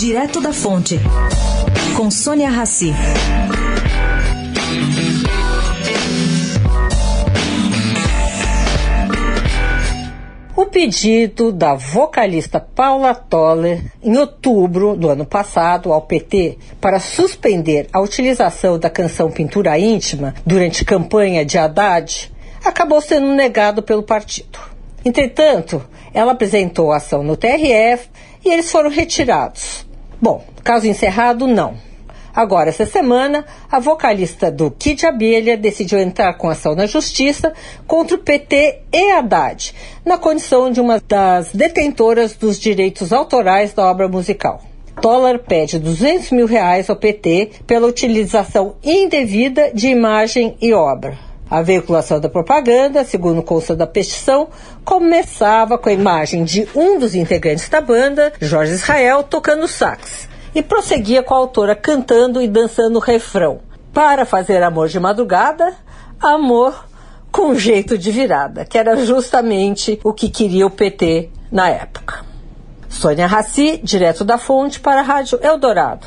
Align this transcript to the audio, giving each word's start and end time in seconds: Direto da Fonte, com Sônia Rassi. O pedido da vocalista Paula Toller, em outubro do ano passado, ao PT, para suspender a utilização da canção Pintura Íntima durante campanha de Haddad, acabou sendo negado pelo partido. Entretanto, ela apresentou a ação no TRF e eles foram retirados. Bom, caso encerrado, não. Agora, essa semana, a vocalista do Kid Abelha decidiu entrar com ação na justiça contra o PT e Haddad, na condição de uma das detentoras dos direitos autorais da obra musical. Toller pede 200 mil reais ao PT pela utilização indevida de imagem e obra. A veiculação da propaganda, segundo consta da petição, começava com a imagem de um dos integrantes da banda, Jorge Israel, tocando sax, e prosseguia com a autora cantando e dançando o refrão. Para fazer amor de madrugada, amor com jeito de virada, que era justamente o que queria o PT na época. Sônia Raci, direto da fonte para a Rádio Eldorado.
Direto 0.00 0.40
da 0.40 0.50
Fonte, 0.50 0.98
com 1.94 2.10
Sônia 2.10 2.48
Rassi. 2.48 2.90
O 10.56 10.64
pedido 10.64 11.52
da 11.52 11.74
vocalista 11.74 12.58
Paula 12.58 13.14
Toller, 13.14 13.92
em 14.02 14.16
outubro 14.16 14.96
do 14.96 15.10
ano 15.10 15.26
passado, 15.26 15.92
ao 15.92 16.00
PT, 16.00 16.56
para 16.80 16.98
suspender 16.98 17.86
a 17.92 18.00
utilização 18.00 18.78
da 18.78 18.88
canção 18.88 19.30
Pintura 19.30 19.78
Íntima 19.78 20.34
durante 20.46 20.82
campanha 20.82 21.44
de 21.44 21.58
Haddad, 21.58 22.32
acabou 22.64 23.02
sendo 23.02 23.34
negado 23.34 23.82
pelo 23.82 24.02
partido. 24.02 24.58
Entretanto, 25.04 25.86
ela 26.14 26.32
apresentou 26.32 26.90
a 26.90 26.96
ação 26.96 27.22
no 27.22 27.36
TRF 27.36 28.08
e 28.42 28.50
eles 28.50 28.72
foram 28.72 28.88
retirados. 28.88 29.89
Bom, 30.20 30.44
caso 30.62 30.86
encerrado, 30.86 31.46
não. 31.46 31.74
Agora, 32.34 32.68
essa 32.68 32.86
semana, 32.86 33.44
a 33.70 33.80
vocalista 33.80 34.50
do 34.50 34.70
Kid 34.70 35.04
Abelha 35.04 35.56
decidiu 35.56 35.98
entrar 35.98 36.34
com 36.34 36.48
ação 36.48 36.74
na 36.74 36.86
justiça 36.86 37.52
contra 37.86 38.16
o 38.16 38.20
PT 38.20 38.82
e 38.92 39.12
Haddad, 39.12 39.74
na 40.04 40.16
condição 40.16 40.70
de 40.70 40.80
uma 40.80 41.00
das 41.00 41.52
detentoras 41.52 42.34
dos 42.34 42.58
direitos 42.58 43.12
autorais 43.12 43.72
da 43.72 43.90
obra 43.90 44.06
musical. 44.08 44.62
Toller 45.00 45.38
pede 45.38 45.78
200 45.78 46.30
mil 46.32 46.46
reais 46.46 46.90
ao 46.90 46.96
PT 46.96 47.50
pela 47.66 47.86
utilização 47.86 48.76
indevida 48.84 49.70
de 49.72 49.88
imagem 49.88 50.56
e 50.60 50.72
obra. 50.72 51.30
A 51.50 51.62
veiculação 51.62 52.20
da 52.20 52.28
propaganda, 52.28 53.02
segundo 53.02 53.42
consta 53.42 53.74
da 53.74 53.84
petição, 53.84 54.48
começava 54.84 55.76
com 55.76 55.88
a 55.88 55.92
imagem 55.92 56.44
de 56.44 56.68
um 56.76 56.96
dos 56.96 57.16
integrantes 57.16 57.68
da 57.68 57.80
banda, 57.80 58.32
Jorge 58.40 58.74
Israel, 58.74 59.24
tocando 59.24 59.66
sax, 59.66 60.09
e 60.54 60.62
prosseguia 60.62 61.22
com 61.22 61.34
a 61.34 61.38
autora 61.38 61.74
cantando 61.74 62.40
e 62.40 62.48
dançando 62.48 62.96
o 62.96 63.02
refrão. 63.02 63.60
Para 63.92 64.24
fazer 64.24 64.62
amor 64.62 64.88
de 64.88 65.00
madrugada, 65.00 65.74
amor 66.20 66.86
com 67.30 67.54
jeito 67.54 67.96
de 67.96 68.10
virada, 68.10 68.64
que 68.64 68.76
era 68.78 68.96
justamente 69.04 70.00
o 70.02 70.12
que 70.12 70.28
queria 70.28 70.66
o 70.66 70.70
PT 70.70 71.30
na 71.50 71.68
época. 71.68 72.24
Sônia 72.88 73.26
Raci, 73.26 73.80
direto 73.82 74.24
da 74.24 74.36
fonte 74.36 74.80
para 74.80 75.00
a 75.00 75.04
Rádio 75.04 75.38
Eldorado. 75.40 76.06